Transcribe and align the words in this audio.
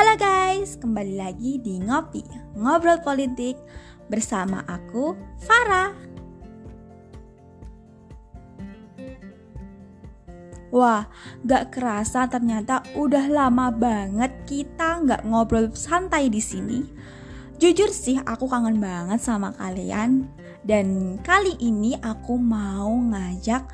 Halo 0.00 0.16
guys, 0.16 0.80
kembali 0.80 1.20
lagi 1.20 1.60
di 1.60 1.76
Ngopi, 1.76 2.24
Ngobrol 2.56 3.04
Politik 3.04 3.60
bersama 4.08 4.64
aku, 4.64 5.12
Farah. 5.44 5.92
Wah, 10.72 11.04
gak 11.44 11.76
kerasa 11.76 12.24
ternyata 12.32 12.80
udah 12.96 13.28
lama 13.28 13.68
banget 13.68 14.32
kita 14.48 15.04
gak 15.04 15.20
ngobrol 15.28 15.68
santai 15.76 16.32
di 16.32 16.40
sini. 16.40 16.80
Jujur 17.60 17.92
sih, 17.92 18.16
aku 18.24 18.48
kangen 18.48 18.80
banget 18.80 19.20
sama 19.20 19.52
kalian. 19.52 20.32
Dan 20.64 21.20
kali 21.20 21.60
ini 21.60 22.00
aku 22.00 22.40
mau 22.40 22.88
ngajak 22.88 23.68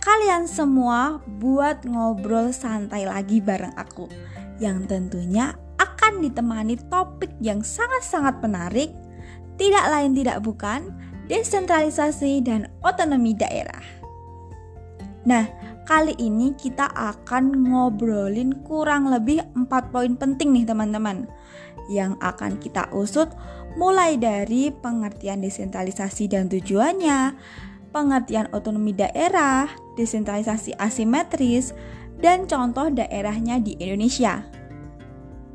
kalian 0.00 0.48
semua 0.48 1.20
buat 1.36 1.84
ngobrol 1.84 2.48
santai 2.48 3.04
lagi 3.04 3.44
bareng 3.44 3.76
aku 3.76 4.08
yang 4.62 4.86
tentunya 4.86 5.54
akan 5.80 6.22
ditemani 6.22 6.78
topik 6.90 7.30
yang 7.42 7.60
sangat-sangat 7.64 8.38
menarik, 8.40 8.90
tidak 9.58 9.84
lain 9.90 10.12
tidak 10.14 10.38
bukan 10.42 10.90
desentralisasi 11.26 12.44
dan 12.44 12.68
otonomi 12.84 13.32
daerah. 13.34 13.82
Nah, 15.24 15.48
kali 15.88 16.12
ini 16.20 16.52
kita 16.52 16.92
akan 16.92 17.64
ngobrolin 17.72 18.60
kurang 18.64 19.08
lebih 19.08 19.40
4 19.56 19.92
poin 19.92 20.12
penting 20.20 20.52
nih 20.52 20.68
teman-teman 20.68 21.24
yang 21.88 22.16
akan 22.20 22.56
kita 22.60 22.88
usut 22.92 23.28
mulai 23.76 24.16
dari 24.16 24.70
pengertian 24.70 25.40
desentralisasi 25.40 26.30
dan 26.30 26.46
tujuannya, 26.48 27.34
pengertian 27.90 28.48
otonomi 28.52 28.94
daerah, 28.94 29.68
desentralisasi 29.96 30.76
asimetris, 30.76 31.72
dan 32.24 32.48
contoh 32.48 32.88
daerahnya 32.88 33.60
di 33.60 33.76
Indonesia. 33.76 34.40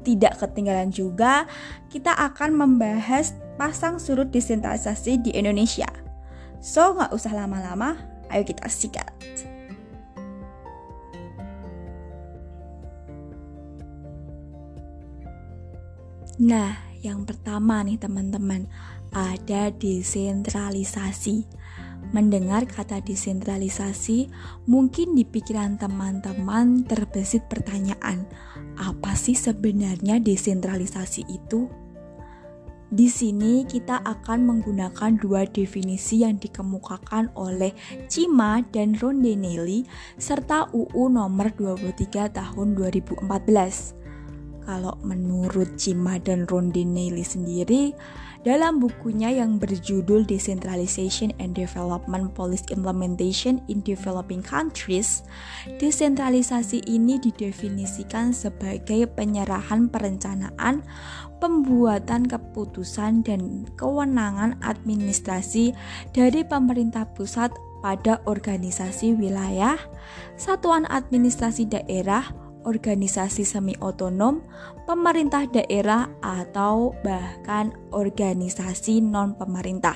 Tidak 0.05 0.37
ketinggalan 0.37 0.93
juga, 0.93 1.49
kita 1.89 2.13
akan 2.13 2.53
membahas 2.53 3.33
pasang 3.57 3.97
surut 3.97 4.29
desentralisasi 4.29 5.17
di 5.17 5.33
Indonesia. 5.33 5.89
So, 6.61 6.93
nggak 6.93 7.09
usah 7.09 7.33
lama-lama, 7.33 7.97
ayo 8.29 8.45
kita 8.45 8.69
sikat. 8.69 9.09
Nah, 16.39 16.77
yang 17.01 17.25
pertama 17.25 17.81
nih 17.81 17.97
teman-teman, 17.97 18.69
ada 19.09 19.73
desentralisasi. 19.73 21.58
Mendengar 22.09 22.65
kata 22.65 23.05
desentralisasi, 23.05 24.33
mungkin 24.65 25.13
di 25.13 25.21
pikiran 25.27 25.77
teman-teman 25.77 26.81
terbesit 26.89 27.45
pertanyaan, 27.45 28.25
apa 28.81 29.13
sih 29.13 29.37
sebenarnya 29.37 30.17
desentralisasi 30.17 31.29
itu? 31.29 31.69
Di 32.89 33.05
sini 33.05 33.69
kita 33.69 34.01
akan 34.01 34.49
menggunakan 34.49 35.21
dua 35.21 35.45
definisi 35.45 36.25
yang 36.25 36.41
dikemukakan 36.41 37.37
oleh 37.37 37.69
Cima 38.09 38.65
dan 38.73 38.97
Rondinelli 38.97 39.85
serta 40.17 40.73
UU 40.73 41.13
nomor 41.13 41.53
23 41.53 42.33
tahun 42.33 42.67
2014. 42.73 44.08
Kalau 44.69 45.01
menurut 45.01 45.81
Cima 45.81 46.21
dan 46.21 46.45
Rondinelli 46.45 47.25
sendiri, 47.25 47.89
dalam 48.45 48.77
bukunya 48.77 49.33
yang 49.33 49.57
berjudul 49.57 50.29
Decentralization 50.29 51.33
and 51.41 51.57
Development 51.57 52.29
Policy 52.37 52.77
Implementation 52.77 53.65
in 53.65 53.81
Developing 53.81 54.45
Countries, 54.45 55.25
desentralisasi 55.81 56.85
ini 56.85 57.17
didefinisikan 57.17 58.29
sebagai 58.29 59.09
penyerahan 59.09 59.89
perencanaan, 59.89 60.85
pembuatan 61.41 62.29
keputusan 62.29 63.25
dan 63.25 63.65
kewenangan 63.73 64.53
administrasi 64.61 65.73
dari 66.13 66.45
pemerintah 66.45 67.09
pusat 67.17 67.49
pada 67.81 68.21
organisasi 68.29 69.17
wilayah, 69.17 69.81
satuan 70.37 70.85
administrasi 70.85 71.65
daerah, 71.65 72.21
organisasi 72.63 73.47
semi 73.47 73.75
otonom, 73.79 74.43
pemerintah 74.83 75.47
daerah, 75.47 76.09
atau 76.23 76.95
bahkan 77.03 77.71
organisasi 77.91 78.99
non-pemerintah. 79.03 79.95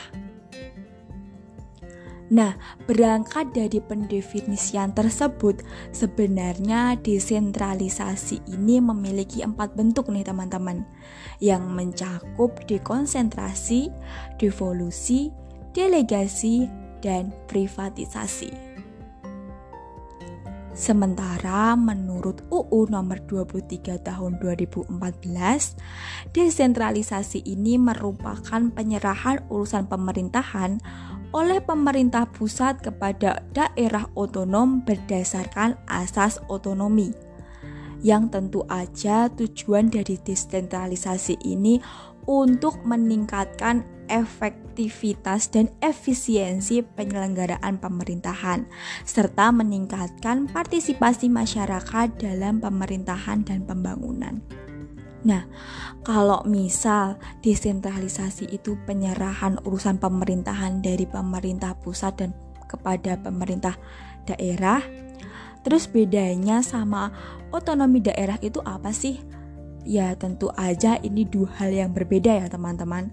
Nah, 2.33 2.57
berangkat 2.89 3.53
dari 3.53 3.77
pendefinisian 3.77 4.95
tersebut, 4.97 5.61
sebenarnya 5.93 6.97
desentralisasi 6.97 8.41
ini 8.49 8.81
memiliki 8.81 9.45
empat 9.45 9.77
bentuk 9.77 10.09
nih 10.09 10.25
teman-teman, 10.25 10.81
yang 11.37 11.61
mencakup 11.69 12.57
dekonsentrasi, 12.65 13.93
devolusi, 14.41 15.29
delegasi, 15.77 16.65
dan 17.05 17.29
privatisasi. 17.45 18.72
Sementara 20.73 21.77
menurut 21.77 22.41
UU 22.49 22.89
nomor 22.89 23.21
23 23.29 23.93
tahun 24.01 24.41
2014, 24.41 24.89
desentralisasi 26.33 27.45
ini 27.45 27.77
merupakan 27.77 28.73
penyerahan 28.73 29.45
urusan 29.53 29.85
pemerintahan 29.85 30.81
oleh 31.29 31.61
pemerintah 31.61 32.25
pusat 32.25 32.81
kepada 32.81 33.45
daerah 33.53 34.09
otonom 34.17 34.81
berdasarkan 34.81 35.77
asas 35.85 36.41
otonomi. 36.49 37.13
Yang 38.01 38.33
tentu 38.33 38.65
aja 38.65 39.29
tujuan 39.29 39.93
dari 39.93 40.17
desentralisasi 40.17 41.37
ini 41.45 41.77
untuk 42.25 42.81
meningkatkan 42.81 44.02
efektivitas 44.13 45.49
dan 45.49 45.73
efisiensi 45.81 46.85
penyelenggaraan 46.85 47.81
pemerintahan, 47.81 48.69
serta 49.01 49.49
meningkatkan 49.49 50.45
partisipasi 50.53 51.33
masyarakat 51.33 52.13
dalam 52.21 52.61
pemerintahan 52.61 53.41
dan 53.41 53.65
pembangunan. 53.65 54.45
Nah, 55.23 55.47
kalau 56.05 56.43
misal 56.45 57.17
desentralisasi 57.41 58.53
itu 58.53 58.77
penyerahan 58.85 59.57
urusan 59.65 59.97
pemerintahan 59.97 60.83
dari 60.83 61.09
pemerintah 61.09 61.73
pusat 61.79 62.19
dan 62.19 62.31
kepada 62.67 63.17
pemerintah 63.17 63.79
daerah, 64.27 64.83
terus 65.63 65.87
bedanya 65.87 66.59
sama 66.59 67.09
otonomi 67.55 68.03
daerah 68.03 68.35
itu 68.43 68.59
apa 68.67 68.91
sih? 68.91 69.23
Ya 69.87 70.15
tentu 70.15 70.51
aja 70.59 70.99
ini 70.99 71.23
dua 71.27 71.55
hal 71.59 71.71
yang 71.71 71.91
berbeda 71.95 72.43
ya 72.43 72.47
teman-teman. 72.51 73.11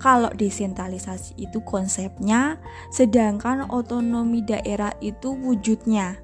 Kalau 0.00 0.32
desentralisasi 0.32 1.36
itu 1.36 1.60
konsepnya, 1.60 2.56
sedangkan 2.88 3.68
otonomi 3.68 4.40
daerah 4.40 4.96
itu 5.04 5.36
wujudnya. 5.36 6.16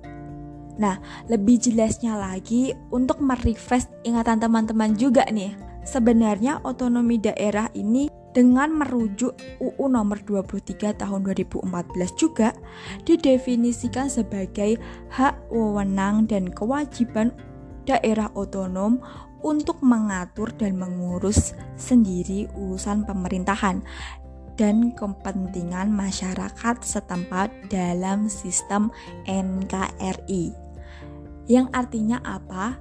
Nah, 0.77 1.01
lebih 1.29 1.61
jelasnya 1.61 2.17
lagi 2.17 2.73
untuk 2.93 3.21
merefresh 3.21 3.89
ingatan 4.05 4.41
teman-teman 4.41 4.97
juga 4.97 5.29
nih. 5.29 5.57
Sebenarnya 5.85 6.65
otonomi 6.65 7.21
daerah 7.21 7.69
ini 7.77 8.09
dengan 8.37 8.69
merujuk 8.69 9.33
UU 9.65 9.85
nomor 9.89 10.21
23 10.21 10.93
tahun 11.01 11.21
2014 11.25 11.73
juga 12.21 12.53
didefinisikan 13.09 14.13
sebagai 14.13 14.77
hak 15.09 15.49
wewenang 15.49 16.29
dan 16.29 16.53
kewajiban 16.53 17.33
daerah 17.89 18.29
otonom 18.37 19.01
untuk 19.45 19.83
mengatur 19.85 20.53
dan 20.55 20.79
mengurus 20.81 21.53
sendiri 21.77 22.49
urusan 22.57 23.05
pemerintahan 23.05 23.85
dan 24.57 24.97
kepentingan 24.97 25.93
masyarakat 25.93 26.77
setempat 26.81 27.53
dalam 27.69 28.33
sistem 28.33 28.89
NKRI. 29.28 30.57
Yang 31.47 31.66
artinya 31.71 32.19
apa? 32.25 32.81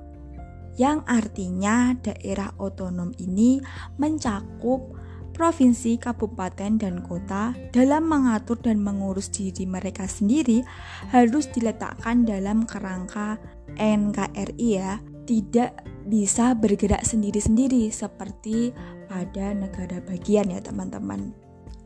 Yang 0.75 0.99
artinya 1.07 1.95
daerah 1.99 2.51
otonom 2.59 3.15
ini 3.19 3.63
mencakup 3.95 4.95
provinsi, 5.35 5.99
kabupaten, 5.99 6.79
dan 6.79 7.03
kota 7.03 7.51
dalam 7.75 8.07
mengatur 8.07 8.55
dan 8.55 8.79
mengurus 8.79 9.27
diri 9.27 9.67
mereka 9.67 10.07
sendiri 10.07 10.63
harus 11.11 11.51
diletakkan 11.51 12.23
dalam 12.23 12.63
kerangka 12.63 13.35
NKRI 13.75 14.69
ya, 14.79 14.95
tidak 15.25 15.81
bisa 16.05 16.53
bergerak 16.53 17.01
sendiri-sendiri 17.01 17.89
seperti 17.89 18.71
pada 19.09 19.53
negara 19.57 20.01
bagian 20.05 20.53
ya 20.53 20.61
teman-teman. 20.61 21.33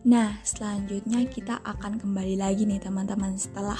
Nah, 0.07 0.39
selanjutnya 0.47 1.27
kita 1.27 1.59
akan 1.59 1.99
kembali 1.99 2.39
lagi 2.39 2.63
nih 2.63 2.79
teman-teman 2.79 3.35
setelah 3.35 3.75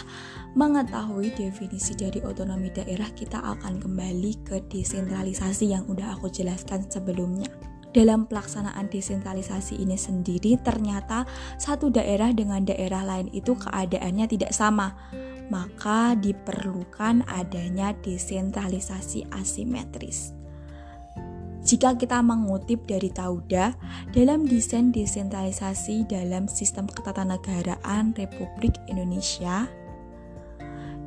mengetahui 0.52 1.32
definisi 1.32 1.96
dari 1.96 2.20
otonomi 2.20 2.68
daerah 2.76 3.08
kita 3.16 3.40
akan 3.40 3.80
kembali 3.80 4.44
ke 4.44 4.60
desentralisasi 4.68 5.72
yang 5.72 5.88
udah 5.88 6.20
aku 6.20 6.28
jelaskan 6.28 6.84
sebelumnya. 6.92 7.48
Dalam 7.96 8.28
pelaksanaan 8.28 8.92
desentralisasi 8.92 9.80
ini 9.80 9.96
sendiri 9.96 10.60
ternyata 10.60 11.24
satu 11.56 11.90
daerah 11.90 12.36
dengan 12.36 12.68
daerah 12.68 13.02
lain 13.02 13.32
itu 13.32 13.56
keadaannya 13.56 14.30
tidak 14.30 14.52
sama 14.54 14.94
maka 15.50 16.16
diperlukan 16.16 17.26
adanya 17.28 17.94
desentralisasi 18.06 19.28
asimetris. 19.34 20.38
Jika 21.60 22.00
kita 22.00 22.24
mengutip 22.24 22.88
dari 22.88 23.12
Tauda, 23.12 23.76
dalam 24.16 24.48
desain 24.48 24.96
desentralisasi 24.96 26.08
dalam 26.08 26.48
sistem 26.48 26.88
ketatanegaraan 26.88 28.16
Republik 28.16 28.80
Indonesia, 28.88 29.68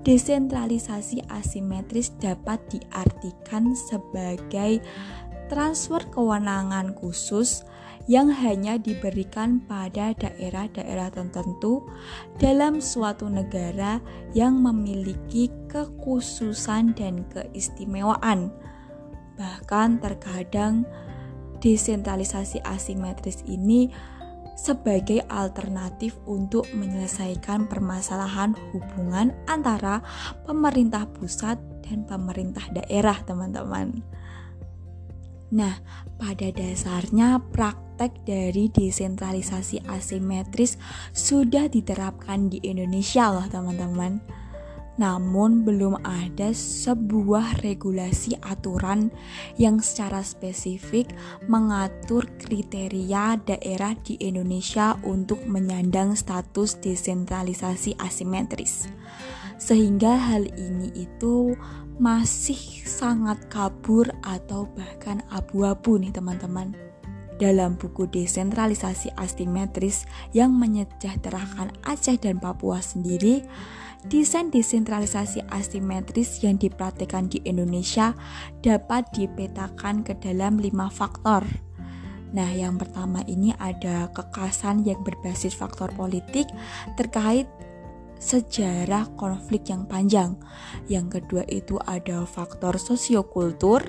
desentralisasi 0.05 1.25
asimetris 1.33 2.13
dapat 2.21 2.63
diartikan 2.69 3.73
sebagai 3.75 4.85
transfer 5.51 6.05
kewenangan 6.13 6.95
khusus 6.95 7.65
yang 8.11 8.35
hanya 8.35 8.79
diberikan 8.79 9.63
pada 9.63 10.11
daerah-daerah 10.19 11.15
tertentu 11.15 11.87
dalam 12.43 12.83
suatu 12.83 13.31
negara 13.31 14.03
yang 14.35 14.59
memiliki 14.59 15.51
kekhususan 15.71 16.99
dan 16.99 17.23
keistimewaan. 17.31 18.51
Bahkan 19.39 20.03
terkadang 20.03 20.83
desentralisasi 21.63 22.59
asimetris 22.67 23.47
ini 23.47 23.87
sebagai 24.59 25.25
alternatif 25.33 26.19
untuk 26.29 26.69
menyelesaikan 26.77 27.71
permasalahan 27.71 28.53
hubungan 28.75 29.33
antara 29.49 30.05
pemerintah 30.45 31.09
pusat 31.09 31.57
dan 31.87 32.05
pemerintah 32.05 32.63
daerah, 32.75 33.17
teman-teman. 33.25 34.05
Nah, 35.53 35.77
pada 36.17 36.49
dasarnya 36.49 37.37
praktek 37.53 38.25
dari 38.25 38.73
desentralisasi 38.73 39.85
asimetris 39.85 40.81
sudah 41.13 41.69
diterapkan 41.69 42.49
di 42.49 42.57
Indonesia 42.65 43.29
loh 43.29 43.45
teman-teman. 43.53 44.25
Namun 45.01 45.65
belum 45.65 46.05
ada 46.05 46.53
sebuah 46.53 47.65
regulasi 47.65 48.37
aturan 48.45 49.09
yang 49.57 49.81
secara 49.81 50.21
spesifik 50.21 51.09
mengatur 51.49 52.29
kriteria 52.37 53.41
daerah 53.41 53.97
di 54.05 54.21
Indonesia 54.21 54.97
untuk 55.01 55.41
menyandang 55.49 56.13
status 56.13 56.77
desentralisasi 56.85 57.97
asimetris. 57.97 58.93
Sehingga 59.57 60.19
hal 60.19 60.45
ini 60.61 60.93
itu 60.93 61.57
masih 62.01 62.57
sangat 62.87 63.49
kabur 63.53 64.09
atau 64.25 64.69
bahkan 64.73 65.21
abu-abu 65.29 66.01
nih 66.01 66.15
teman-teman. 66.15 66.73
Dalam 67.41 67.75
buku 67.75 68.07
desentralisasi 68.07 69.19
asimetris 69.19 70.07
yang 70.31 70.55
menyejahterakan 70.55 71.75
Aceh 71.83 72.15
dan 72.23 72.39
Papua 72.39 72.79
sendiri, 72.79 73.43
desain 74.07 74.51
desentralisasi 74.53 75.43
asimetris 75.51 76.39
yang 76.47 76.55
dipraktikkan 76.55 77.27
di 77.27 77.43
Indonesia 77.43 78.15
dapat 78.63 79.11
dipetakan 79.11 80.07
ke 80.07 80.15
dalam 80.23 80.63
lima 80.63 80.87
faktor. 80.87 81.43
Nah, 82.33 82.49
yang 82.49 82.81
pertama 82.81 83.21
ini 83.29 83.53
ada 83.61 84.09
kekasan 84.17 84.89
yang 84.89 85.05
berbasis 85.05 85.53
faktor 85.53 85.93
politik 85.93 86.49
terkait 86.97 87.45
sejarah 88.23 89.11
konflik 89.19 89.67
yang 89.67 89.83
panjang. 89.91 90.39
Yang 90.87 91.19
kedua 91.19 91.43
itu 91.51 91.75
ada 91.83 92.23
faktor 92.23 92.79
sosiokultur, 92.79 93.83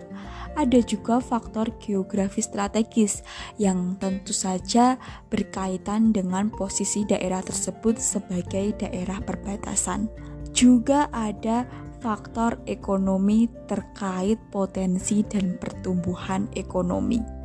ada 0.57 0.79
juga 0.81 1.21
faktor 1.21 1.69
geografi 1.77 2.41
strategis 2.41 3.21
yang 3.61 3.93
tentu 4.01 4.33
saja 4.33 4.97
berkaitan 5.29 6.09
dengan 6.09 6.49
posisi 6.49 7.05
daerah 7.05 7.45
tersebut 7.45 8.01
sebagai 8.01 8.73
daerah 8.81 9.21
perbatasan. 9.21 10.09
Juga 10.53 11.09
ada 11.13 11.65
faktor 12.01 12.59
ekonomi 12.65 13.47
terkait 13.69 14.37
potensi 14.51 15.21
dan 15.25 15.57
pertumbuhan 15.57 16.49
ekonomi. 16.53 17.42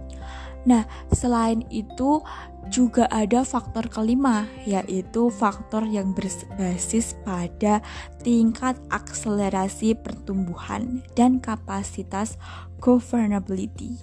Nah, 0.69 0.85
selain 1.09 1.65
itu 1.73 2.21
juga 2.69 3.09
ada 3.09 3.41
faktor 3.49 3.89
kelima, 3.89 4.45
yaitu 4.69 5.33
faktor 5.33 5.89
yang 5.89 6.13
berbasis 6.13 7.17
pada 7.25 7.81
tingkat 8.21 8.77
akselerasi 8.93 9.97
pertumbuhan 9.97 11.01
dan 11.17 11.41
kapasitas 11.41 12.37
governability. 12.85 13.97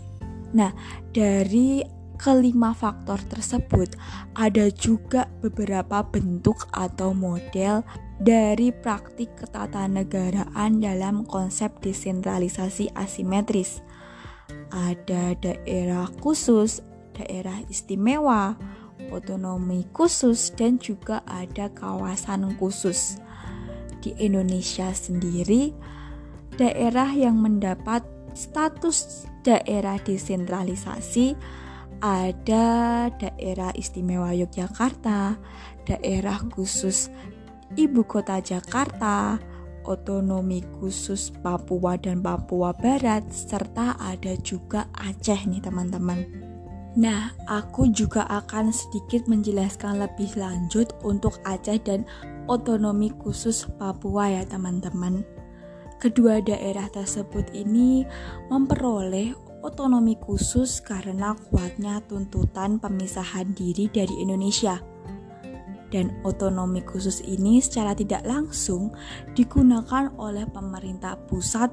Nah, 0.57 0.73
dari 1.13 1.85
kelima 2.17 2.73
faktor 2.73 3.19
tersebut 3.29 3.93
ada 4.33 4.71
juga 4.73 5.29
beberapa 5.43 6.01
bentuk 6.01 6.65
atau 6.73 7.11
model 7.11 7.83
dari 8.17 8.71
praktik 8.71 9.35
ketatanegaraan 9.35 10.79
dalam 10.79 11.27
konsep 11.27 11.75
desentralisasi 11.83 12.89
asimetris 12.95 13.84
ada 14.75 15.31
daerah 15.39 16.11
khusus, 16.19 16.83
daerah 17.15 17.63
istimewa, 17.71 18.59
otonomi 19.07 19.87
khusus, 19.95 20.51
dan 20.51 20.75
juga 20.83 21.23
ada 21.23 21.71
kawasan 21.71 22.59
khusus. 22.59 23.15
Di 24.03 24.11
Indonesia 24.19 24.91
sendiri, 24.91 25.71
daerah 26.59 27.09
yang 27.15 27.39
mendapat 27.39 28.03
status 28.35 29.25
daerah 29.47 29.95
desentralisasi 30.03 31.39
ada 32.03 33.07
daerah 33.15 33.71
istimewa 33.73 34.35
Yogyakarta, 34.35 35.39
daerah 35.87 36.37
khusus 36.51 37.07
ibu 37.79 38.03
kota 38.03 38.43
Jakarta, 38.43 39.39
otonomi 39.85 40.65
khusus 40.77 41.29
Papua 41.41 41.95
dan 41.95 42.19
Papua 42.19 42.73
Barat, 42.73 43.25
serta 43.29 43.97
ada 44.01 44.33
juga 44.41 44.89
Aceh 44.97 45.45
nih 45.45 45.61
teman-teman. 45.61 46.25
Nah, 46.95 47.35
aku 47.45 47.91
juga 47.91 48.23
akan 48.27 48.71
sedikit 48.71 49.27
menjelaskan 49.27 49.99
lebih 49.99 50.33
lanjut 50.39 50.95
untuk 51.05 51.37
Aceh 51.45 51.77
dan 51.85 52.07
otonomi 52.49 53.13
khusus 53.21 53.67
Papua 53.77 54.31
ya 54.31 54.43
teman-teman. 54.47 55.21
Kedua 55.99 56.43
daerah 56.43 56.91
tersebut 56.91 57.51
ini 57.55 58.03
memperoleh 58.51 59.33
otonomi 59.65 60.13
khusus 60.21 60.83
karena 60.83 61.33
kuatnya 61.49 62.03
tuntutan 62.05 62.77
pemisahan 62.77 63.55
diri 63.57 63.89
dari 63.89 64.21
Indonesia 64.21 64.94
dan 65.95 66.11
otonomi 66.27 66.83
khusus 66.83 67.23
ini 67.23 67.63
secara 67.63 67.95
tidak 67.95 68.27
langsung 68.27 68.91
digunakan 69.31 70.11
oleh 70.19 70.43
pemerintah 70.51 71.15
pusat 71.31 71.71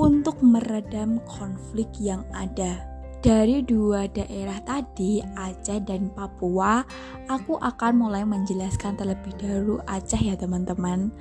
untuk 0.00 0.40
meredam 0.40 1.20
konflik 1.28 1.92
yang 2.00 2.24
ada. 2.32 2.88
Dari 3.22 3.62
dua 3.62 4.10
daerah 4.10 4.58
tadi, 4.66 5.22
Aceh 5.22 5.78
dan 5.86 6.10
Papua, 6.10 6.82
aku 7.30 7.54
akan 7.54 7.92
mulai 7.94 8.26
menjelaskan 8.26 8.98
terlebih 8.98 9.30
dahulu 9.38 9.78
Aceh 9.86 10.18
ya 10.18 10.34
teman-teman. 10.34 11.14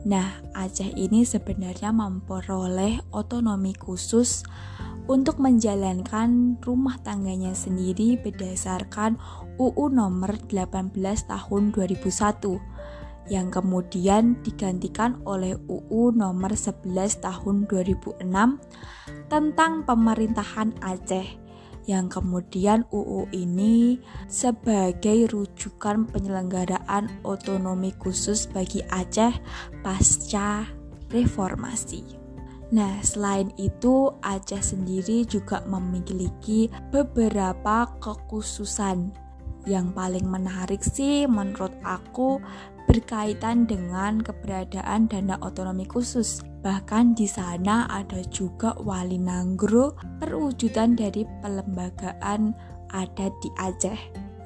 Nah, 0.00 0.40
Aceh 0.56 0.96
ini 0.96 1.28
sebenarnya 1.28 1.92
memperoleh 1.92 3.04
otonomi 3.12 3.76
khusus 3.76 4.48
untuk 5.10 5.42
menjalankan 5.42 6.56
rumah 6.62 6.96
tangganya 7.02 7.52
sendiri 7.52 8.16
berdasarkan 8.16 9.20
UU 9.60 9.92
nomor 9.92 10.38
18 10.48 10.94
tahun 11.26 11.62
2001 11.74 13.28
yang 13.30 13.52
kemudian 13.52 14.40
digantikan 14.42 15.20
oleh 15.28 15.54
UU 15.68 16.16
nomor 16.16 16.56
11 16.56 17.20
tahun 17.20 17.68
2006 17.68 18.24
tentang 19.28 19.72
pemerintahan 19.86 20.74
Aceh 20.82 21.39
yang 21.90 22.06
kemudian 22.06 22.86
UU 22.94 23.26
ini 23.34 23.98
sebagai 24.30 25.26
rujukan 25.34 26.06
penyelenggaraan 26.06 27.10
otonomi 27.26 27.90
khusus 27.98 28.46
bagi 28.46 28.86
Aceh 28.94 29.34
pasca 29.82 30.70
reformasi. 31.10 32.06
Nah, 32.70 33.02
selain 33.02 33.50
itu, 33.58 34.14
Aceh 34.22 34.62
sendiri 34.62 35.26
juga 35.26 35.66
memiliki 35.66 36.70
beberapa 36.94 37.90
kekhususan. 37.98 39.10
Yang 39.66 39.86
paling 39.92 40.26
menarik 40.30 40.80
sih 40.80 41.26
menurut 41.26 41.74
aku 41.82 42.38
berkaitan 42.90 43.70
dengan 43.70 44.18
keberadaan 44.18 45.06
dana 45.06 45.38
otonomi 45.46 45.86
khusus. 45.86 46.42
Bahkan 46.66 47.14
di 47.14 47.30
sana 47.30 47.86
ada 47.86 48.18
juga 48.34 48.74
wali 48.82 49.14
nanggro 49.14 49.94
perwujudan 50.18 50.98
dari 50.98 51.22
pelembagaan 51.38 52.50
adat 52.90 53.30
di 53.46 53.48
Aceh. 53.62 54.00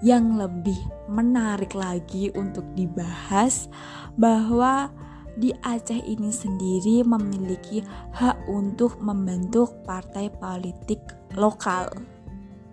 Yang 0.05 0.45
lebih 0.45 0.81
menarik 1.09 1.73
lagi 1.73 2.29
untuk 2.37 2.69
dibahas 2.77 3.73
bahwa 4.21 4.93
di 5.41 5.49
Aceh 5.65 6.05
ini 6.05 6.29
sendiri 6.29 7.01
memiliki 7.01 7.81
hak 8.13 8.45
untuk 8.45 9.01
membentuk 9.01 9.73
partai 9.89 10.29
politik 10.29 11.01
lokal. 11.33 11.89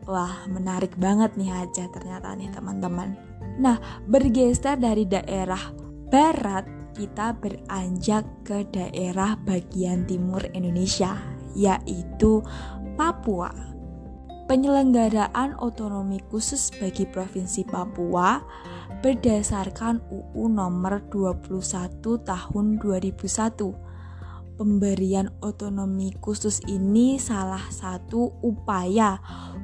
Wah, 0.03 0.43
menarik 0.51 0.91
banget 0.99 1.31
nih 1.39 1.63
Aceh 1.63 1.87
ternyata 1.95 2.35
nih 2.35 2.51
teman-teman. 2.51 3.30
Nah, 3.61 3.77
bergeser 4.09 4.81
dari 4.81 5.05
daerah 5.05 5.69
barat, 6.09 6.65
kita 6.97 7.37
beranjak 7.37 8.25
ke 8.41 8.65
daerah 8.73 9.37
bagian 9.37 10.09
timur 10.09 10.41
Indonesia, 10.57 11.21
yaitu 11.53 12.41
Papua. 12.97 13.53
Penyelenggaraan 14.49 15.55
otonomi 15.61 16.19
khusus 16.27 16.73
bagi 16.75 17.05
Provinsi 17.07 17.63
Papua 17.63 18.41
berdasarkan 18.99 20.03
UU 20.09 20.43
nomor 20.51 21.05
21 21.07 22.01
tahun 22.01 22.65
2001. 22.81 24.57
Pemberian 24.59 25.31
otonomi 25.39 26.11
khusus 26.19 26.59
ini 26.67 27.15
salah 27.15 27.63
satu 27.71 28.41
upaya 28.43 29.21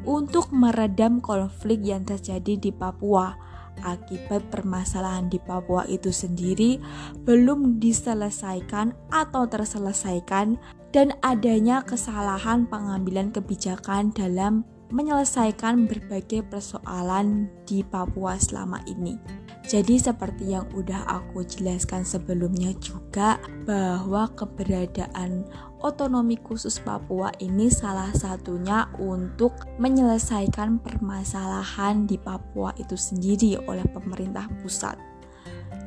untuk 0.08 0.54
meredam 0.56 1.20
konflik 1.20 1.84
yang 1.84 2.08
terjadi 2.08 2.56
di 2.56 2.72
Papua 2.72 3.47
akibat 3.84 4.46
permasalahan 4.54 5.30
di 5.30 5.38
Papua 5.42 5.84
itu 5.90 6.10
sendiri 6.14 6.82
belum 7.26 7.78
diselesaikan 7.82 8.96
atau 9.10 9.46
terselesaikan 9.46 10.58
dan 10.96 11.14
adanya 11.22 11.84
kesalahan 11.84 12.66
pengambilan 12.66 13.30
kebijakan 13.30 14.16
dalam 14.16 14.66
menyelesaikan 14.90 15.86
berbagai 15.86 16.48
persoalan 16.48 17.52
di 17.68 17.84
Papua 17.84 18.40
selama 18.40 18.80
ini. 18.88 19.47
Jadi 19.68 20.00
seperti 20.00 20.56
yang 20.56 20.64
udah 20.72 21.04
aku 21.12 21.44
jelaskan 21.44 22.08
sebelumnya 22.08 22.72
juga 22.80 23.36
bahwa 23.68 24.32
keberadaan 24.32 25.44
otonomi 25.84 26.40
khusus 26.40 26.80
Papua 26.80 27.36
ini 27.44 27.68
salah 27.68 28.16
satunya 28.16 28.88
untuk 28.96 29.68
menyelesaikan 29.76 30.80
permasalahan 30.80 32.08
di 32.08 32.16
Papua 32.16 32.72
itu 32.80 32.96
sendiri 32.96 33.60
oleh 33.68 33.84
pemerintah 33.92 34.48
pusat. 34.64 34.96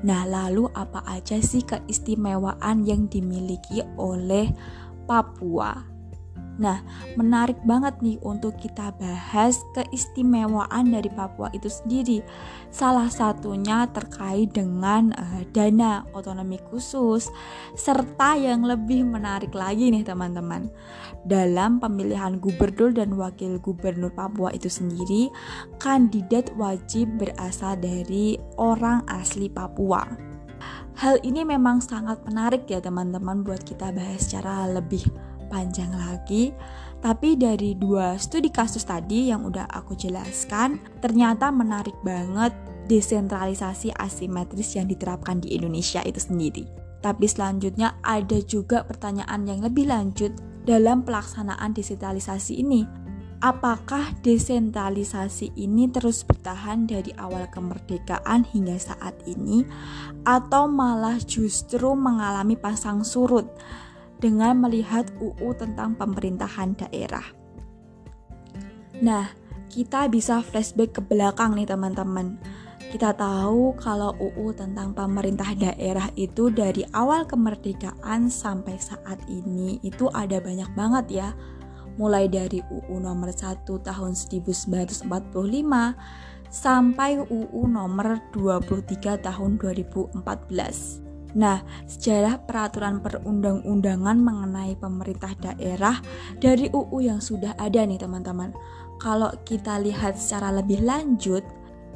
Nah, 0.04 0.28
lalu 0.28 0.68
apa 0.76 1.00
aja 1.08 1.40
sih 1.40 1.64
keistimewaan 1.64 2.84
yang 2.84 3.08
dimiliki 3.08 3.80
oleh 3.96 4.52
Papua? 5.08 5.99
Nah, 6.60 6.84
menarik 7.16 7.56
banget 7.64 7.96
nih 8.04 8.20
untuk 8.20 8.60
kita 8.60 8.92
bahas 9.00 9.64
keistimewaan 9.72 10.92
dari 10.92 11.08
Papua 11.08 11.48
itu 11.56 11.72
sendiri. 11.72 12.20
Salah 12.68 13.08
satunya 13.08 13.88
terkait 13.88 14.52
dengan 14.52 15.16
uh, 15.16 15.40
dana 15.56 16.04
otonomi 16.12 16.60
khusus 16.68 17.32
serta 17.72 18.36
yang 18.36 18.60
lebih 18.60 19.08
menarik 19.08 19.56
lagi 19.56 19.88
nih 19.88 20.04
teman-teman. 20.04 20.68
Dalam 21.24 21.80
pemilihan 21.80 22.36
gubernur 22.36 22.92
dan 22.92 23.16
wakil 23.16 23.56
gubernur 23.64 24.12
Papua 24.12 24.52
itu 24.52 24.68
sendiri, 24.68 25.32
kandidat 25.80 26.52
wajib 26.60 27.08
berasal 27.16 27.80
dari 27.80 28.36
orang 28.60 29.00
asli 29.08 29.48
Papua. 29.48 30.04
Hal 31.00 31.16
ini 31.24 31.40
memang 31.48 31.80
sangat 31.80 32.20
menarik 32.28 32.68
ya 32.68 32.84
teman-teman 32.84 33.40
buat 33.40 33.64
kita 33.64 33.88
bahas 33.96 34.28
secara 34.28 34.68
lebih 34.68 35.08
panjang 35.50 35.90
lagi. 35.90 36.54
Tapi 37.02 37.34
dari 37.34 37.74
dua 37.74 38.14
studi 38.20 38.54
kasus 38.54 38.86
tadi 38.86 39.34
yang 39.34 39.42
udah 39.42 39.66
aku 39.66 39.98
jelaskan, 39.98 40.78
ternyata 41.02 41.50
menarik 41.50 41.96
banget 42.06 42.54
desentralisasi 42.86 43.90
asimetris 43.98 44.78
yang 44.78 44.86
diterapkan 44.86 45.42
di 45.42 45.58
Indonesia 45.58 46.04
itu 46.06 46.22
sendiri. 46.22 46.64
Tapi 47.00 47.24
selanjutnya 47.24 47.96
ada 48.04 48.36
juga 48.44 48.84
pertanyaan 48.84 49.48
yang 49.48 49.64
lebih 49.64 49.88
lanjut 49.88 50.36
dalam 50.68 51.00
pelaksanaan 51.00 51.72
desentralisasi 51.72 52.60
ini. 52.60 52.84
Apakah 53.40 54.20
desentralisasi 54.20 55.56
ini 55.56 55.88
terus 55.88 56.20
bertahan 56.28 56.84
dari 56.84 57.08
awal 57.16 57.48
kemerdekaan 57.48 58.44
hingga 58.44 58.76
saat 58.76 59.16
ini, 59.24 59.64
atau 60.28 60.68
malah 60.68 61.16
justru 61.24 61.96
mengalami 61.96 62.60
pasang 62.60 63.00
surut? 63.00 63.48
Dengan 64.20 64.60
melihat 64.60 65.08
UU 65.18 65.56
tentang 65.56 65.96
pemerintahan 65.96 66.76
daerah. 66.76 67.24
Nah, 69.00 69.32
kita 69.72 70.12
bisa 70.12 70.44
flashback 70.44 71.00
ke 71.00 71.02
belakang 71.02 71.56
nih 71.56 71.64
teman-teman. 71.64 72.36
Kita 72.90 73.14
tahu 73.14 73.78
kalau 73.78 74.12
UU 74.18 74.52
tentang 74.52 74.92
pemerintah 74.92 75.54
daerah 75.54 76.10
itu 76.18 76.50
dari 76.50 76.82
awal 76.92 77.22
kemerdekaan 77.24 78.28
sampai 78.28 78.76
saat 78.76 79.22
ini 79.30 79.78
itu 79.80 80.10
ada 80.12 80.42
banyak 80.42 80.68
banget 80.74 81.06
ya. 81.22 81.28
Mulai 81.96 82.26
dari 82.26 82.60
UU 82.60 82.98
nomor 82.98 83.30
1 83.30 83.62
tahun 83.64 84.12
1945 84.18 85.06
sampai 86.50 87.22
UU 87.22 87.62
nomor 87.70 88.18
23 88.34 89.22
tahun 89.22 89.50
2014. 89.62 90.99
Nah, 91.38 91.62
sejarah 91.86 92.42
peraturan 92.42 92.98
perundang-undangan 92.98 94.18
mengenai 94.18 94.74
pemerintah 94.74 95.34
daerah 95.38 95.98
dari 96.42 96.66
UU 96.70 96.98
yang 97.06 97.20
sudah 97.22 97.54
ada 97.54 97.86
nih 97.86 98.00
teman-teman. 98.00 98.50
Kalau 99.00 99.32
kita 99.46 99.80
lihat 99.80 100.18
secara 100.20 100.52
lebih 100.52 100.84
lanjut, 100.84 101.40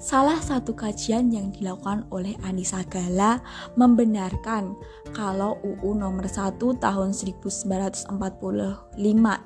salah 0.01 0.41
satu 0.41 0.73
kajian 0.73 1.31
yang 1.31 1.53
dilakukan 1.53 2.09
oleh 2.11 2.35
Anissa 2.45 2.81
Gala 2.89 3.41
membenarkan 3.77 4.75
kalau 5.13 5.61
UU 5.63 5.97
nomor 5.97 6.27
1 6.27 6.59
tahun 6.59 7.11
1945 7.13 8.13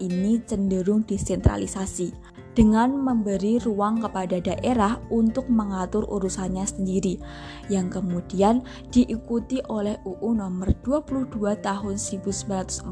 ini 0.02 0.33
cenderung 0.47 1.02
desentralisasi 1.04 2.14
dengan 2.59 2.91
memberi 2.91 3.62
ruang 3.62 4.03
kepada 4.03 4.43
daerah 4.43 4.99
untuk 5.15 5.47
mengatur 5.47 6.03
urusannya 6.11 6.67
sendiri 6.67 7.15
yang 7.71 7.87
kemudian 7.87 8.67
diikuti 8.91 9.62
oleh 9.71 9.95
UU 10.03 10.35
nomor 10.35 10.75
22 10.83 11.38
tahun 11.62 11.95
1948 11.95 12.91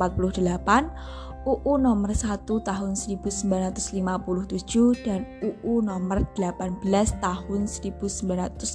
UU 1.46 1.78
nomor 1.78 2.10
1 2.14 2.42
tahun 2.46 2.94
1957 2.94 5.02
dan 5.02 5.26
UU 5.42 5.82
nomor 5.82 6.22
18 6.38 6.78
tahun 7.22 7.66
1965. 7.66 8.70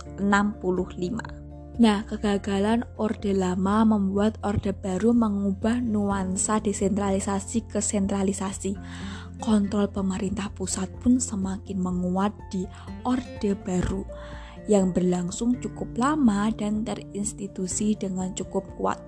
Nah, 1.82 2.04
kegagalan 2.04 2.84
Orde 3.00 3.32
Lama 3.32 3.88
membuat 3.88 4.36
Orde 4.44 4.76
Baru 4.76 5.16
mengubah 5.16 5.80
nuansa 5.80 6.60
desentralisasi 6.60 7.64
ke 7.68 7.80
sentralisasi 7.80 8.76
kontrol 9.42 9.90
pemerintah 9.90 10.54
pusat 10.54 10.88
pun 11.02 11.18
semakin 11.18 11.82
menguat 11.82 12.32
di 12.54 12.70
Orde 13.04 13.58
Baru 13.58 14.06
yang 14.70 14.94
berlangsung 14.94 15.58
cukup 15.58 15.90
lama 15.98 16.54
dan 16.54 16.86
terinstitusi 16.86 17.98
dengan 17.98 18.30
cukup 18.38 18.70
kuat. 18.78 19.02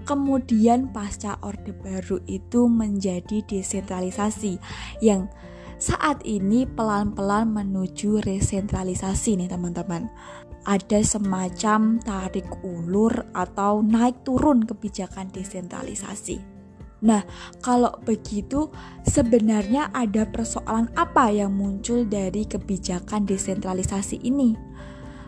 kemudian 0.09 0.89
pasca 0.97 1.37
Orde 1.45 1.77
Baru 1.77 2.25
itu 2.25 2.73
menjadi 2.73 3.45
desentralisasi 3.45 4.57
yang 5.05 5.29
saat 5.79 6.23
ini 6.25 6.65
pelan-pelan 6.65 7.51
menuju 7.53 8.23
resentralisasi 8.25 9.39
nih 9.41 9.51
teman-teman. 9.51 10.09
ada 10.65 11.01
semacam 11.05 12.01
tarik 12.01 12.49
ulur 12.65 13.13
atau 13.37 13.85
naik 13.85 14.25
turun 14.25 14.65
kebijakan 14.65 15.29
desentralisasi. 15.29 16.41
Nah, 17.05 17.21
kalau 17.61 17.93
begitu 18.01 18.73
sebenarnya 19.05 19.93
ada 19.93 20.25
persoalan 20.25 20.89
apa 20.97 21.29
yang 21.29 21.53
muncul 21.53 22.09
dari 22.09 22.49
kebijakan 22.49 23.29
desentralisasi 23.29 24.25
ini? 24.25 24.57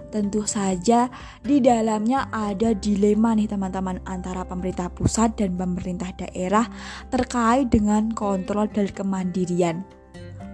Tentu 0.09 0.49
saja 0.49 1.12
di 1.45 1.61
dalamnya 1.61 2.33
ada 2.33 2.73
dilema 2.73 3.37
nih 3.37 3.53
teman-teman 3.53 4.00
antara 4.09 4.49
pemerintah 4.49 4.88
pusat 4.88 5.37
dan 5.37 5.53
pemerintah 5.61 6.17
daerah 6.17 6.65
terkait 7.12 7.69
dengan 7.69 8.09
kontrol 8.17 8.73
dan 8.73 8.88
kemandirian. 8.88 9.85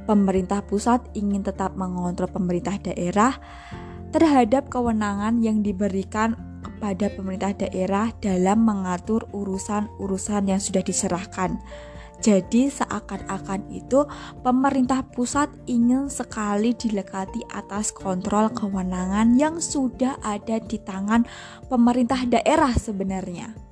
Pemerintah 0.05 0.65
pusat 0.67 1.03
ingin 1.15 1.47
tetap 1.47 1.79
mengontrol 1.79 2.27
pemerintah 2.27 2.79
daerah 2.83 3.39
terhadap 4.11 4.69
kewenangan 4.69 5.41
yang 5.41 5.65
diberikan 5.65 6.35
kepada 6.63 7.11
pemerintah 7.15 7.55
daerah 7.55 8.11
dalam 8.19 8.67
mengatur 8.67 9.27
urusan-urusan 9.31 10.51
yang 10.51 10.61
sudah 10.61 10.83
diserahkan. 10.83 11.63
Jadi 12.23 12.71
seakan-akan 12.71 13.67
itu 13.75 14.07
pemerintah 14.47 15.03
pusat 15.11 15.51
ingin 15.67 16.07
sekali 16.07 16.71
dilekati 16.71 17.43
atas 17.51 17.91
kontrol 17.91 18.47
kewenangan 18.55 19.35
yang 19.35 19.59
sudah 19.59 20.23
ada 20.23 20.63
di 20.63 20.79
tangan 20.79 21.27
pemerintah 21.67 22.23
daerah 22.31 22.71
sebenarnya. 22.79 23.72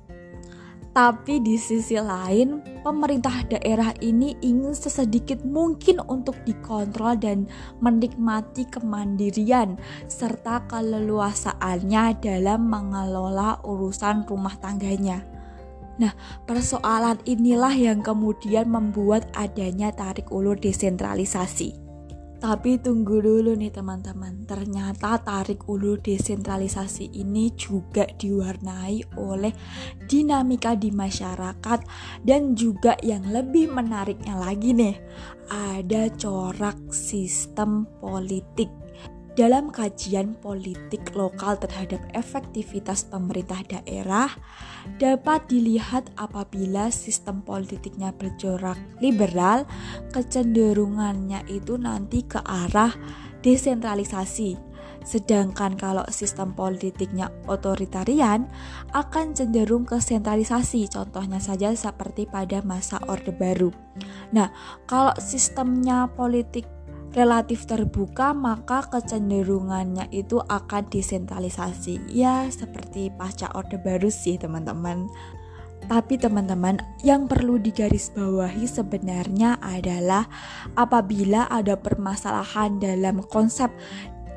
Tapi 0.91 1.39
di 1.39 1.55
sisi 1.55 1.95
lain, 1.95 2.59
pemerintah 2.83 3.47
daerah 3.47 3.95
ini 4.03 4.35
ingin 4.43 4.75
sesedikit 4.75 5.39
mungkin 5.47 6.03
untuk 6.03 6.35
dikontrol 6.43 7.15
dan 7.15 7.47
menikmati 7.79 8.67
kemandirian 8.67 9.79
serta 10.11 10.67
keleluasaannya 10.67 12.19
dalam 12.19 12.67
mengelola 12.67 13.63
urusan 13.63 14.27
rumah 14.27 14.59
tangganya. 14.59 15.23
Nah, 15.95 16.11
persoalan 16.43 17.23
inilah 17.23 17.71
yang 17.71 18.03
kemudian 18.03 18.67
membuat 18.67 19.31
adanya 19.31 19.95
tarik 19.95 20.27
ulur 20.27 20.59
desentralisasi. 20.59 21.90
Tapi 22.41 22.81
tunggu 22.81 23.21
dulu 23.21 23.53
nih 23.53 23.69
teman-teman, 23.69 24.49
ternyata 24.49 25.21
tarik 25.21 25.69
ulur 25.69 26.01
desentralisasi 26.01 27.13
ini 27.21 27.53
juga 27.53 28.09
diwarnai 28.09 29.13
oleh 29.21 29.53
dinamika 30.09 30.73
di 30.73 30.89
masyarakat 30.89 31.79
dan 32.25 32.57
juga 32.57 32.97
yang 33.05 33.29
lebih 33.29 33.69
menariknya 33.69 34.41
lagi 34.41 34.73
nih, 34.73 34.97
ada 35.53 36.09
corak 36.17 36.89
sistem 36.89 37.85
politik 38.01 38.80
dalam 39.39 39.71
kajian 39.71 40.35
politik 40.35 41.15
lokal 41.15 41.55
terhadap 41.55 42.03
efektivitas 42.11 43.07
pemerintah 43.07 43.63
daerah, 43.63 44.27
dapat 44.99 45.47
dilihat 45.47 46.11
apabila 46.19 46.91
sistem 46.91 47.39
politiknya 47.39 48.11
bercorak 48.11 48.75
liberal, 48.99 49.63
kecenderungannya 50.11 51.47
itu 51.47 51.79
nanti 51.79 52.27
ke 52.27 52.43
arah 52.43 52.91
desentralisasi. 53.39 54.71
Sedangkan 55.01 55.73
kalau 55.81 56.05
sistem 56.13 56.53
politiknya 56.53 57.33
otoritarian 57.49 58.45
akan 58.93 59.33
cenderung 59.33 59.81
ke 59.81 59.97
sentralisasi. 59.97 60.85
Contohnya 60.93 61.41
saja 61.41 61.73
seperti 61.73 62.29
pada 62.29 62.61
masa 62.61 63.01
Orde 63.09 63.33
Baru. 63.33 63.73
Nah, 64.29 64.53
kalau 64.85 65.17
sistemnya 65.17 66.05
politik 66.13 66.69
relatif 67.11 67.67
terbuka 67.67 68.31
maka 68.31 68.87
kecenderungannya 68.87 70.07
itu 70.15 70.39
akan 70.39 70.87
desentralisasi 70.87 72.07
ya 72.07 72.47
seperti 72.47 73.11
pasca 73.15 73.51
orde 73.55 73.75
baru 73.79 74.07
sih 74.07 74.39
teman-teman. 74.39 75.11
Tapi 75.91 76.15
teman-teman 76.15 76.79
yang 77.03 77.25
perlu 77.25 77.57
digarisbawahi 77.59 78.63
sebenarnya 78.63 79.59
adalah 79.59 80.29
apabila 80.77 81.49
ada 81.51 81.75
permasalahan 81.75 82.79
dalam 82.79 83.19
konsep 83.27 83.67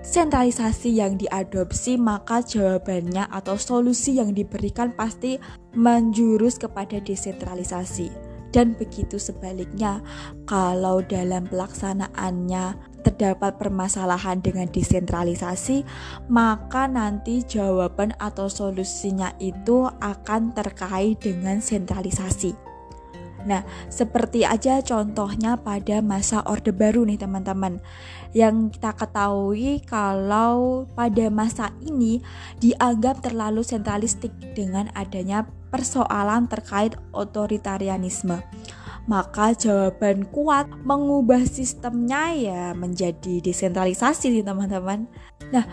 sentralisasi 0.04 1.00
yang 1.00 1.16
diadopsi 1.16 1.96
maka 1.96 2.44
jawabannya 2.44 3.30
atau 3.30 3.56
solusi 3.56 4.20
yang 4.20 4.36
diberikan 4.36 4.92
pasti 4.92 5.40
menjurus 5.72 6.60
kepada 6.60 7.00
desentralisasi 7.00 8.33
dan 8.54 8.78
begitu 8.78 9.18
sebaliknya 9.18 9.98
kalau 10.46 11.02
dalam 11.02 11.50
pelaksanaannya 11.50 12.94
terdapat 13.02 13.58
permasalahan 13.58 14.38
dengan 14.40 14.70
desentralisasi, 14.70 15.82
maka 16.30 16.86
nanti 16.86 17.42
jawaban 17.42 18.14
atau 18.22 18.46
solusinya 18.46 19.34
itu 19.42 19.90
akan 20.00 20.54
terkait 20.54 21.18
dengan 21.18 21.58
sentralisasi. 21.58 22.73
Nah, 23.44 23.62
seperti 23.92 24.42
aja 24.48 24.80
contohnya 24.80 25.60
pada 25.60 26.00
masa 26.00 26.40
Orde 26.48 26.72
Baru 26.72 27.04
nih 27.04 27.20
teman-teman. 27.20 27.80
Yang 28.34 28.76
kita 28.76 28.96
ketahui 28.96 29.84
kalau 29.84 30.88
pada 30.96 31.28
masa 31.30 31.70
ini 31.84 32.24
dianggap 32.58 33.22
terlalu 33.22 33.62
sentralistik 33.62 34.32
dengan 34.56 34.90
adanya 34.96 35.46
persoalan 35.70 36.50
terkait 36.50 36.96
otoritarianisme 37.14 38.42
maka 39.04 39.52
jawaban 39.52 40.24
kuat 40.32 40.64
mengubah 40.80 41.44
sistemnya 41.44 42.32
ya 42.32 42.62
menjadi 42.72 43.44
desentralisasi 43.44 44.32
nih 44.32 44.44
teman-teman. 44.44 45.04
Nah, 45.52 45.68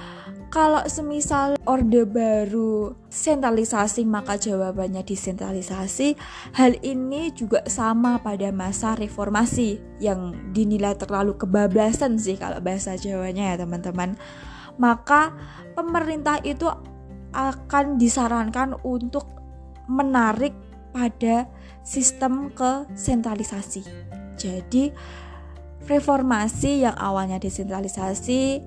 kalau 0.51 0.83
semisal 0.83 1.55
orde 1.63 2.03
baru 2.03 2.91
sentralisasi 3.07 4.03
maka 4.03 4.35
jawabannya 4.35 4.99
desentralisasi. 5.07 6.19
Hal 6.59 6.75
ini 6.83 7.31
juga 7.31 7.63
sama 7.71 8.19
pada 8.19 8.51
masa 8.51 8.99
reformasi 8.99 9.79
yang 10.03 10.35
dinilai 10.51 10.99
terlalu 10.99 11.39
kebablasan 11.39 12.19
sih 12.19 12.35
kalau 12.35 12.59
bahasa 12.59 12.99
Jawanya 12.99 13.55
ya 13.55 13.63
teman-teman. 13.63 14.19
Maka 14.75 15.31
pemerintah 15.71 16.43
itu 16.43 16.67
akan 17.31 17.95
disarankan 17.95 18.75
untuk 18.83 19.23
menarik 19.87 20.51
pada 20.91 21.47
sistem 21.87 22.51
ke 22.51 22.91
sentralisasi. 22.91 23.87
Jadi 24.35 24.91
reformasi 25.89 26.85
yang 26.85 26.97
awalnya 26.97 27.41
desentralisasi 27.41 28.61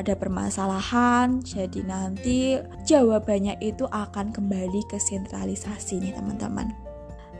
ada 0.00 0.16
permasalahan, 0.16 1.44
jadi 1.44 1.84
nanti 1.84 2.56
jawabannya 2.88 3.60
itu 3.60 3.84
akan 3.84 4.32
kembali 4.32 4.80
ke 4.88 4.96
sentralisasi 4.96 6.00
nih 6.00 6.16
teman-teman. 6.16 6.72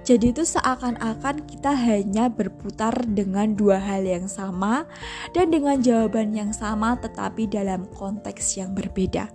Jadi 0.01 0.33
itu 0.33 0.45
seakan-akan 0.45 1.45
kita 1.45 1.77
hanya 1.77 2.33
berputar 2.33 3.05
dengan 3.05 3.53
dua 3.53 3.77
hal 3.77 4.05
yang 4.05 4.29
sama 4.29 4.89
dan 5.37 5.53
dengan 5.53 5.81
jawaban 5.81 6.33
yang 6.33 6.57
sama 6.57 6.97
tetapi 6.97 7.45
dalam 7.49 7.85
konteks 7.97 8.57
yang 8.57 8.73
berbeda. 8.73 9.29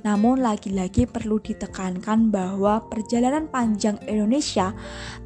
Namun 0.00 0.40
lagi-lagi 0.40 1.04
perlu 1.04 1.36
ditekankan 1.40 2.32
bahwa 2.32 2.88
perjalanan 2.88 3.48
panjang 3.48 4.00
Indonesia 4.08 4.72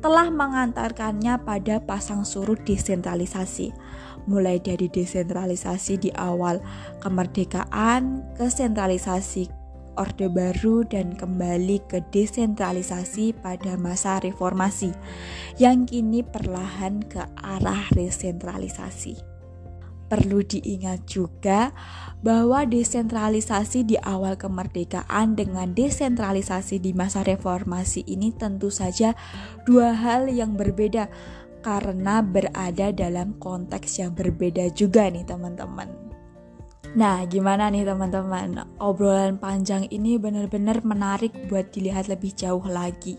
telah 0.02 0.30
mengantarkannya 0.34 1.38
pada 1.46 1.78
pasang 1.78 2.26
surut 2.26 2.58
desentralisasi. 2.66 3.70
Mulai 4.24 4.58
dari 4.58 4.88
desentralisasi 4.88 6.00
di 6.00 6.10
awal 6.16 6.58
kemerdekaan 7.04 8.24
ke 8.34 8.48
sentralisasi 8.48 9.64
Orde 9.94 10.26
Baru 10.26 10.82
dan 10.82 11.14
kembali 11.14 11.86
ke 11.86 12.02
desentralisasi 12.10 13.38
pada 13.38 13.78
masa 13.78 14.18
reformasi 14.18 14.90
yang 15.58 15.86
kini 15.86 16.26
perlahan 16.26 16.98
ke 17.06 17.22
arah 17.38 17.86
resentralisasi. 17.94 19.33
Perlu 20.04 20.44
diingat 20.44 21.08
juga 21.08 21.72
bahwa 22.20 22.68
desentralisasi 22.68 23.88
di 23.88 23.96
awal 24.00 24.36
kemerdekaan 24.36 25.32
dengan 25.32 25.72
desentralisasi 25.72 26.80
di 26.80 26.92
masa 26.92 27.24
reformasi 27.24 28.04
ini 28.04 28.32
tentu 28.32 28.68
saja 28.68 29.16
dua 29.64 29.96
hal 29.96 30.28
yang 30.28 30.60
berbeda 30.60 31.08
karena 31.64 32.20
berada 32.20 32.92
dalam 32.92 33.40
konteks 33.40 33.96
yang 34.04 34.12
berbeda 34.12 34.68
juga 34.76 35.08
nih 35.08 35.24
teman-teman. 35.24 36.03
Nah, 36.94 37.26
gimana 37.26 37.74
nih 37.74 37.82
teman-teman? 37.82 38.70
Obrolan 38.78 39.34
panjang 39.34 39.90
ini 39.90 40.14
benar-benar 40.14 40.86
menarik 40.86 41.34
buat 41.50 41.74
dilihat 41.74 42.06
lebih 42.06 42.30
jauh 42.38 42.62
lagi. 42.70 43.18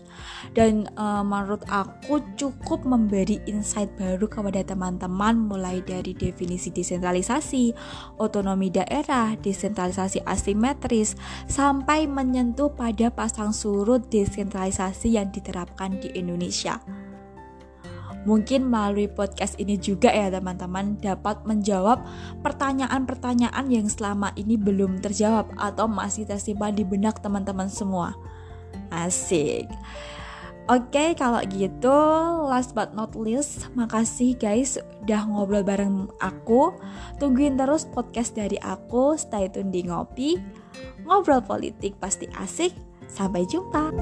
Dan 0.56 0.88
uh, 0.96 1.20
menurut 1.20 1.60
aku 1.68 2.24
cukup 2.40 2.88
memberi 2.88 3.36
insight 3.44 3.92
baru 4.00 4.24
kepada 4.32 4.64
teman-teman 4.64 5.36
mulai 5.36 5.84
dari 5.84 6.16
definisi 6.16 6.72
desentralisasi, 6.72 7.76
otonomi 8.16 8.72
daerah, 8.72 9.36
desentralisasi 9.36 10.24
asimetris, 10.24 11.12
sampai 11.44 12.08
menyentuh 12.08 12.72
pada 12.72 13.12
pasang 13.12 13.52
surut 13.52 14.08
desentralisasi 14.08 15.20
yang 15.20 15.28
diterapkan 15.28 16.00
di 16.00 16.16
Indonesia. 16.16 16.80
Mungkin 18.26 18.66
melalui 18.66 19.06
podcast 19.06 19.54
ini 19.62 19.78
juga 19.78 20.10
ya 20.10 20.28
teman-teman 20.28 20.98
dapat 20.98 21.46
menjawab 21.46 22.02
pertanyaan-pertanyaan 22.42 23.66
yang 23.70 23.86
selama 23.86 24.34
ini 24.34 24.58
belum 24.58 24.98
terjawab 24.98 25.54
atau 25.54 25.86
masih 25.86 26.26
tersimpan 26.26 26.74
di 26.74 26.82
benak 26.82 27.22
teman-teman 27.22 27.70
semua. 27.70 28.18
Asik. 28.90 29.70
Oke, 30.66 30.98
okay, 30.98 31.08
kalau 31.14 31.38
gitu, 31.46 31.94
last 32.50 32.74
but 32.74 32.90
not 32.90 33.14
least, 33.14 33.70
makasih 33.78 34.34
guys 34.34 34.74
udah 35.06 35.22
ngobrol 35.30 35.62
bareng 35.62 36.10
aku. 36.18 36.74
Tungguin 37.22 37.54
terus 37.54 37.86
podcast 37.86 38.34
dari 38.34 38.58
aku, 38.58 39.14
stay 39.14 39.46
tune 39.46 39.70
di 39.70 39.86
Ngopi. 39.86 40.34
Ngobrol 41.06 41.38
politik 41.46 41.94
pasti 42.02 42.26
asik. 42.34 42.74
Sampai 43.06 43.46
jumpa. 43.46 43.94